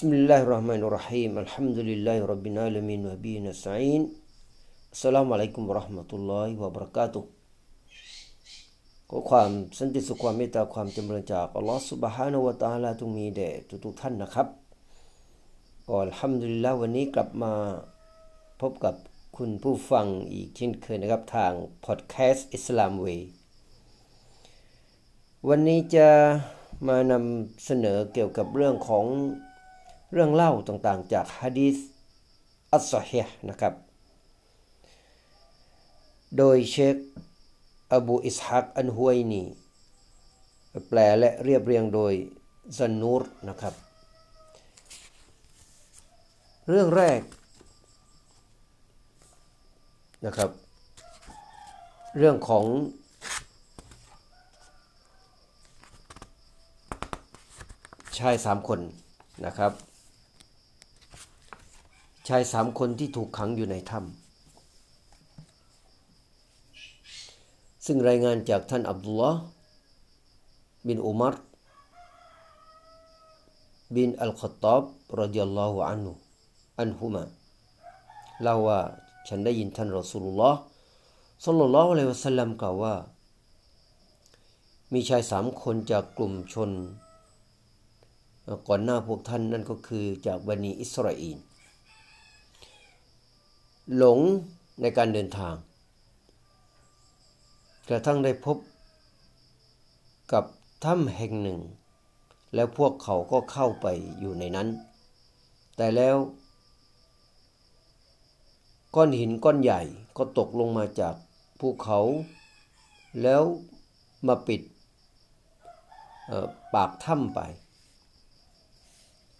[0.00, 4.02] بسم الله الرحمن الرحيم الحمد لله رب العالمين وبه نستعين
[4.88, 7.22] السلام عليكم ورحمة الله وبركاته
[9.10, 13.50] ขอความสันติสุขความเมตตาความจำเริญจากอัลลอฮฺสุบฮานะฮูวะตะอาลาจงมีแด่
[13.84, 14.48] ทุกๆท่านนะครับ
[15.86, 17.52] ก็อัลฮัมดุลิลละวันนี้กลับมา
[18.60, 18.94] พบกับ
[19.36, 21.52] คุณผู้ฟังอีกเช่นเคยนะครับทาง
[21.84, 23.06] พอดแคสต์อิสลามเว
[25.48, 26.08] วันนี้จะ
[26.88, 29.06] มานำเสนอเกี่ยวกับเรื่องของ
[30.13, 31.77] เรื่องเล่าต่างๆจากฮะดีษ
[32.73, 33.73] อัสซอฮีนะครับ
[36.37, 36.95] โดยเชค
[37.93, 39.43] อบูอิสฮักอันฮวยนี
[40.87, 42.13] แปลและเรียบเรียงโดย
[42.77, 43.73] ซันนูรนะครับ
[46.69, 47.21] เรื่องแรก
[50.25, 50.49] นะครับ
[52.17, 52.65] เรื่องของ
[58.17, 58.79] ชายสามคน
[59.45, 59.71] นะครับ
[62.27, 64.21] ชายสามคนที่ถูกขังอยู่ในถ้ำ
[67.85, 69.39] ซึ่งรายงานจากท่านอับดุลลอฮ์
[70.87, 71.35] บินอุมัร
[73.95, 74.83] บินอัลขตอบ
[75.19, 76.11] รดิยัลลอฮุอันฮุ
[76.79, 77.23] อันฮุมา
[78.43, 78.79] เล่าว่า
[79.27, 80.59] ฉันได้ยินท่านรอสูลุลลอฮ์
[81.45, 82.93] สัลลัลลอฮุอะลัยฮิวะสัลลัมกล่าวว่า
[84.93, 86.71] มีชายสามคนจากกลุ่มชน
[88.67, 91.37] ก่อนหน้าพวกท่านนั่นก็คือจากบันีอิสราเอล
[93.95, 94.19] หลง
[94.81, 95.55] ในการเดินทาง
[97.87, 98.57] กระทั่งได้พบ
[100.33, 100.43] กับ
[100.83, 101.59] ถ้ำแห่งหนึ่ง
[102.55, 103.87] แล้วพวกเขาก็เข้าไป
[104.19, 104.67] อยู่ในนั้น
[105.77, 106.17] แต่แล้ว
[108.95, 109.81] ก้อนหินก้อนใหญ่
[110.17, 111.15] ก็ตกลงมาจาก
[111.59, 111.99] ภูเขา
[113.21, 113.43] แล้ว
[114.27, 114.61] มาปิด
[116.73, 117.39] ปากถ้ำไป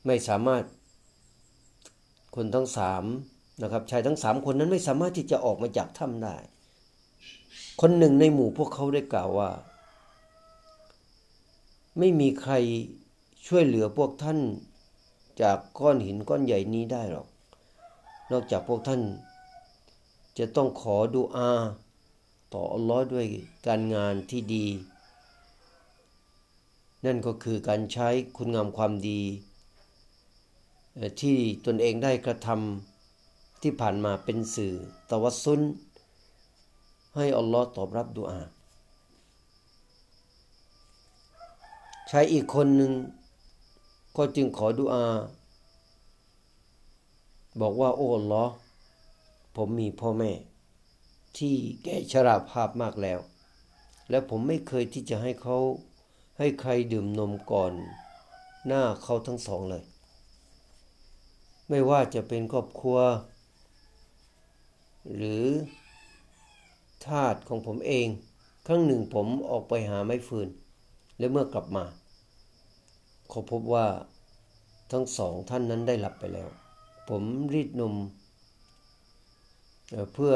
[0.05, 0.63] ไม่สามารถ
[2.35, 3.03] คนทั้งสาม
[3.61, 6.35] นะครับชายทั้งสามคนนั้นไม่สามารถที่จะออกมาจากถ้ำได้
[7.81, 9.51] คนหนึ่งในหมู่พวกเขาได้กล่าวว่า
[11.99, 12.53] ไม่มีใคร
[13.47, 14.39] ช่วยเหลือพวกท่าน
[15.41, 17.27] จากก้อนหินก้อนใหญ่นี้ได้หรอก
[18.31, 19.01] นอกจากพวกท่าน
[20.37, 21.51] จะต้องขอดูอา
[22.53, 23.27] ต่ออัลลอฮ์ด้วย
[23.67, 24.65] การงานที่ดี
[27.05, 28.07] นั่นก็คือการใช้
[28.37, 29.21] คุณงามความดี
[31.21, 32.90] ที่ตนเองได้กระทำ
[33.61, 34.73] ที่ผ่านมาเป็นสื่อ
[35.09, 35.61] ตวัสุน
[37.15, 38.41] ให้อัลลอฮ์ตอบรับดูอา
[42.09, 42.91] ชายอีกคนหนึ่ง
[44.17, 45.05] ก็จึงขอดุอา
[47.61, 48.53] บอกว่า โอ้อัลลอฮ์
[49.55, 50.31] ผมมีพ่อแม่
[51.37, 53.19] ที่แก่ชราภาพมากแล้ว
[54.09, 55.57] และผมไม่เคยที่จะให้เขา
[56.37, 57.73] ให้ใครดื่มนมก่อน
[58.67, 59.83] หน้าเขาทั้งสองเลย
[61.69, 62.97] ไม่ว่าจะเป็นครอบครัว
[65.15, 65.45] หรือ
[67.05, 68.07] ทาสของผมเอง
[68.67, 70.49] ครั้งหนึ่งผมออกไปหาไม้ฟืน
[71.17, 71.85] และเมื่อกลับมา
[73.29, 73.87] เขาพบว่า
[74.91, 76.49] ทั้งสองท่านนั้นได้หลับไปแล้ว
[77.09, 77.23] ผม
[77.53, 77.95] รีดนม
[80.13, 80.33] เพื่อ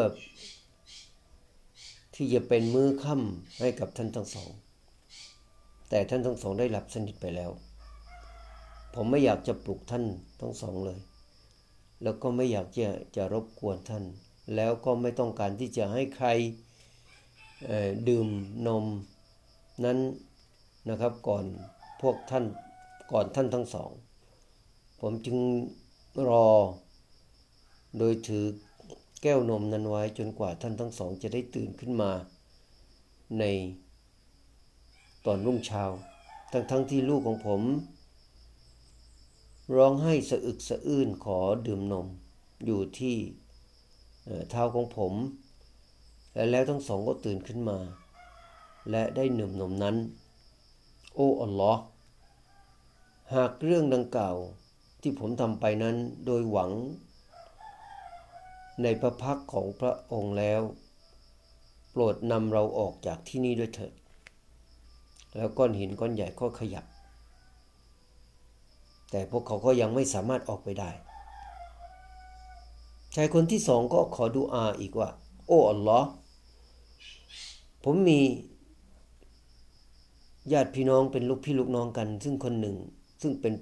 [2.16, 4.50] ที่จะเป็นมื้อค่ำให้กับท่านทั้งสอง
[5.90, 7.52] แต่ท่านทั้งสองได้หลับสนิทไปแล้ว
[8.94, 10.04] ผมไม่อยากจะปลุกท่าน
[10.42, 11.00] ทั้งสองเลย
[12.04, 14.04] แล้วก็ไม่อยากจะจะรบกวนท่าน
[14.56, 16.28] แล้วก็ไม่ต้องการที่จะให้ใคร
[18.08, 18.28] ดื่ม
[18.68, 18.86] นม
[19.86, 20.00] นั้น
[20.90, 21.46] นะครับก่อน
[22.02, 22.46] พวกท่าน
[23.12, 23.92] ก่อนท่านทั้งสอง
[25.02, 25.38] ผมจึง
[26.30, 26.50] รอ
[27.98, 28.46] โดยถือ
[29.22, 32.12] แก้วนมนั้นไว้จนกว่าท่านทั้งสองจะได้ตื่นขึ้นมา
[33.40, 33.44] ใน
[35.26, 35.84] ตอนรุ่งเช้า
[36.52, 37.62] ทั้งทั้งที่ลูกของผม
[39.76, 42.08] ร้องให้สะอึกสะอื้นขอดื่มนม
[42.66, 43.16] อยู่ที่
[44.50, 45.14] เท้าของผม
[46.34, 47.78] และแล้วทั้งสองก็ตื่นขึ้นมา
[48.90, 49.96] และได้ดื่มนมนั้น
[51.14, 51.82] โอ้อัลลอฮ์
[53.34, 54.36] หากเรื่องดังกล่าว
[55.02, 55.96] ที่ผมทำไปนั้น
[56.26, 56.72] โดยหวัง
[58.84, 60.62] ในพระพักของพระองค์แล้ว
[61.92, 63.94] โปรดนำเราออกจากที่นี่ด้วยเถิด
[65.36, 66.86] แล้วก้อนหินก้อนใหญ่ก็ขยับ
[69.12, 70.92] แต่พวกเขาก็ยังไม่สามารถออกไปได้
[73.16, 75.10] ชายคนที่สองก็ขอดูอาอีกว่า
[75.48, 76.08] โอ้อัลลอฮ์
[77.84, 78.20] ผมมี
[80.52, 82.76] ญาติพี่น้องเป็นลูกพี่ลูกน้องกัน ซึ่งคนหนึ่ง
[83.22, 83.54] ซึ่งเป็น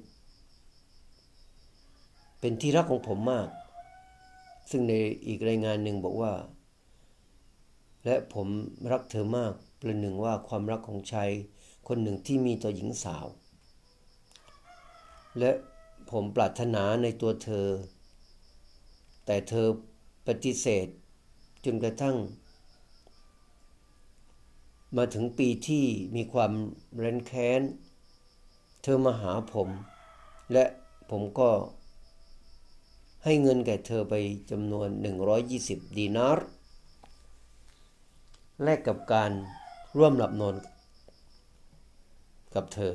[2.39, 3.47] เป็นที่รักของผมมาก
[4.69, 4.94] ซึ่งใน
[5.27, 6.33] อีกรายงานหนึ่งบอกว่า
[8.05, 8.47] และผม
[8.91, 11.29] รักเธอมากประหนึ่งว่าความรักของชาย
[11.88, 13.25] คนหนึ่งที่มีต่อหญิงสาว
[15.39, 15.51] และ
[16.11, 17.67] ผมปรารถนาในตัวเธอ
[19.25, 19.67] แต่เธอ
[20.27, 20.87] ปฏิเสธ
[21.65, 22.15] จนกระทั่ง
[24.97, 25.85] มาถึงปีที่
[26.15, 26.51] มีความ
[26.97, 27.61] เร้นแค้น
[28.83, 29.69] เธอมาหาผม
[30.53, 30.65] และ
[31.09, 31.49] ผมก็
[33.23, 34.15] ให้เงินแก่เธอไป
[34.51, 34.89] จำนวน
[35.43, 36.45] 120 ดีนาร์
[38.63, 39.31] แลกกับการ
[39.97, 40.55] ร่วมหลับนอน
[42.55, 42.93] กับเธอ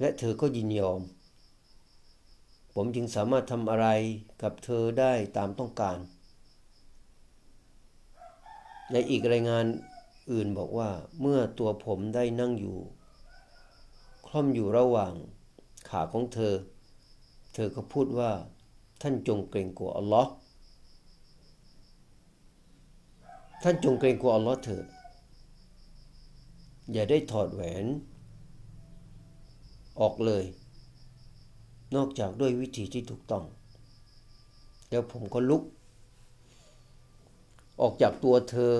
[0.00, 1.00] และเธอก็ยินยอม
[2.74, 3.86] ผมจึงสามารถทำอะไร
[4.42, 5.98] กับเธอได้ตามต้องการ
[8.90, 9.64] ในอีกรายงาน
[10.32, 10.90] อื่นบอกว่า
[11.20, 12.78] เมื่อตัวผมได้นั่งอยู่
[14.26, 15.12] คล่อมอยู่ระหว่าง
[15.88, 16.54] ขาของเธอ
[17.54, 18.30] เธอก็พูดว่า
[19.02, 20.32] ท่านจงเกรงกลัวอัลลอฮ์
[23.62, 24.86] ท่านจงเกรงกลัวอัลลอฮ์เถิด
[26.92, 27.84] อย่าได้ถอดแหวน
[30.00, 30.44] ออกเลย
[31.96, 33.44] นอกจากด้วยวิธีที่ถูกต้อง
[34.90, 35.62] แล้วผมก็ลุก
[37.80, 38.72] ออกจากตัวเธอ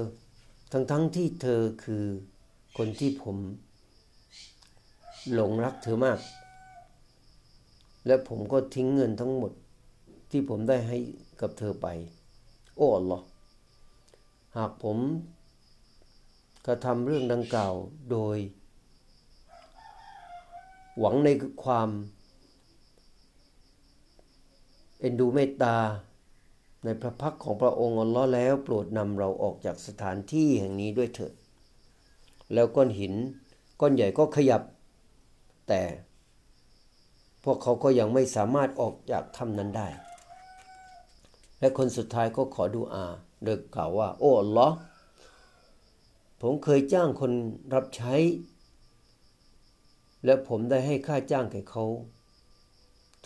[0.73, 2.05] ทั้งๆทที่เธอคือ
[2.77, 3.37] คนที่ผม
[5.33, 6.19] หลงรักเธอมาก
[8.07, 9.53] และผมก็ทิ้งเงินทั้งหมด
[10.31, 10.99] ที่ผมได้ให้
[11.41, 11.87] กับเธอไป
[12.77, 13.21] โอ้หรอ
[14.57, 14.99] หากผม
[16.67, 17.75] กระทำเรื่องดังกล่าว
[18.11, 18.39] โดย
[20.99, 21.29] หวังใน
[21.65, 21.89] ความ
[25.05, 25.77] เอ็นดูเมตตา
[26.85, 31.33] ในพระพักของพระองค์อัลลอฮ์แล้วโปรดนำเราออกจากสถานที่แห่งนี้ด้วยเถิด
[32.53, 33.15] แล้วก้อนหิน
[33.81, 34.63] ก้อนใหญ่ก็ขยับ
[35.69, 35.83] แต่
[37.45, 39.89] พวกเขาก็ยังไม่สามารถออกจากถ้ำนั้นได้
[41.61, 43.05] และคนสุดท้ายก็ขอดูอา
[43.45, 44.77] โดยกล่าวว่า โอ้อัลลอฮ์
[46.41, 47.33] ผมเคยจ้างคน
[47.75, 48.15] รับใช้
[50.25, 51.85] และผมได้ให้ค่าจ้างแก่เขา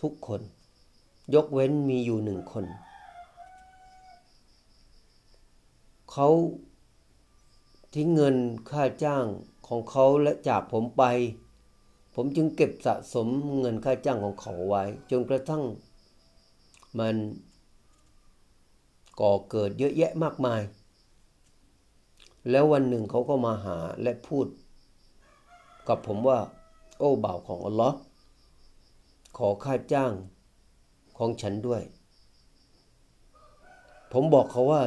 [0.02, 0.42] ทุกคน
[1.34, 2.64] ยกเว้นมีอยู่หนึ่งคน
[6.10, 6.28] เขา
[7.94, 8.36] ทิ้งเงิน
[8.70, 9.24] ค่าจ้าง
[9.68, 11.02] ของเขาและจากผมไป
[12.14, 13.28] ผมจึงเก็บสะสม
[13.60, 15.62] เงินค่าจ้างของเขาไว้ จนกระทั่ง
[16.98, 17.16] มัน
[19.20, 20.60] ก่อเกิดเยอะแยะมากมาย
[22.50, 24.46] แล้ววันหนึ่งเขาก็มาหาและพูด
[25.88, 26.38] กับผมว่า
[26.98, 27.96] โอ้บ่าวของอัลลอฮ์
[29.38, 30.12] ขอค่าจ้าง
[31.18, 31.82] ของฉันด้วย
[34.12, 34.82] ผมบอกเขาว่า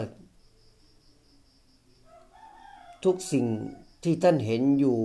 [3.04, 3.46] ทุกสิ่ง
[4.04, 4.98] ที่ท่านเห็นอยู่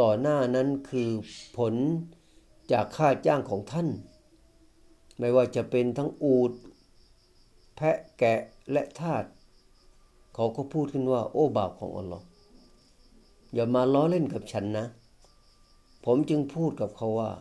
[0.00, 1.10] ต่อหน้านั้นคือ
[1.56, 1.74] ผล
[2.72, 3.88] จากค่าจ้างของท่าน
[5.18, 6.52] ไม่ว่าจะเป็นทั้งอูด
[7.76, 8.40] แพะแกะ
[8.70, 9.24] และทาส
[10.34, 12.26] เขาก็พูดขึ้นว่า โอ้บาปของอัลลอฮ์
[13.54, 14.86] อย่ามาล้อเล่นกับฉันนะ
[16.04, 17.32] ผมจึงพูดกับเขาว่า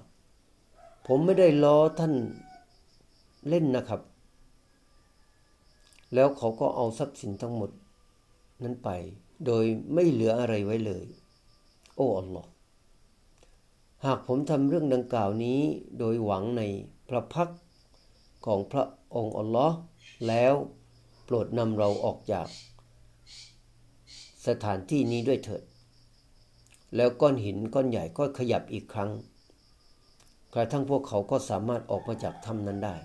[1.07, 2.13] ผมไม่ได้ล้อท่าน
[3.49, 4.01] เล่นนะครับ
[6.13, 7.71] แล้วเขาก็เอาทรัพย์สินทั้งหมด
[8.63, 8.89] นั้นไป
[9.45, 11.05] โดยไม่เหลืออะไรไว้เลย
[11.95, 12.49] โอ้อัลลอฮ์
[14.05, 15.59] หากผมทำเรื่องดังกล่าวนี้
[15.99, 16.61] โดยหวังใน
[17.09, 17.49] พระพัก
[18.45, 19.75] ของพระองค์อัลลอฮ์
[20.27, 20.53] แล้ว
[21.25, 22.47] โปรดนำเราออกจาก
[24.47, 25.63] สถานที่นี้ด้วยเถิด
[26.95, 29.11] แล้วก้อนหินก้อนใหญ่ก็ขยับอีกครั้ง
[30.53, 32.95] กระทั่งพวกเขาก็สามารถออกมาจากถ้ำนั้นได้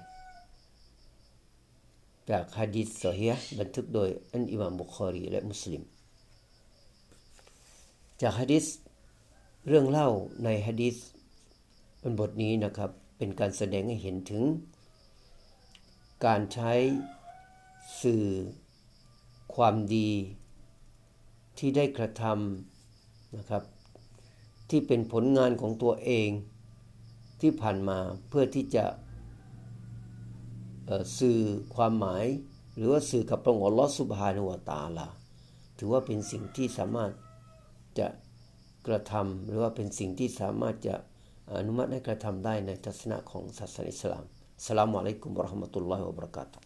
[2.31, 5.83] จากฮะดิษสเฮียบันทึกโดยอันอิมามบุคอรีและมุสลิม
[8.23, 8.65] จากฮะดิษ
[9.69, 10.09] เรื่องเล่า
[10.45, 10.97] ในฮะดิษ
[12.01, 14.43] เป็นบทนี้นะครับ เป็นการแสดงให้เห็นถึง
[16.25, 16.73] การใช้
[18.03, 18.25] สื่อ
[19.55, 20.11] ความดี
[21.59, 23.63] ที่ได้กระทำนะครับ
[24.71, 26.29] ที่เป็นผลงานของตัวเอง
[27.41, 28.85] ที่ผ่านมาเพื่อที่จะ
[31.19, 31.39] สื่อ
[31.75, 32.25] ความหมาย
[32.77, 35.09] หรือว่าสื่อกับพระองค์ลอสุบฮานุวตาลา
[35.79, 37.11] ถือว่าเป็นสิ่งที่สามารถ
[37.99, 38.09] จะ
[38.87, 40.95] กระทำหรือว่าเป็นสิ่งที่สามารถจะ
[41.57, 44.25] อนุมัติให้กระทำได้ในทัศนะของศาสนาอิสลาม
[44.67, 46.66] สลามอะลัยกุมราะห์มะตุลลอฮิวะบราะกาตุ